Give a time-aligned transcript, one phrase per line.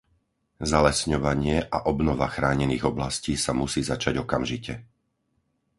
[0.73, 4.73] Zalesňovanie a obnova chránených oblastí sa musí začať okamžite.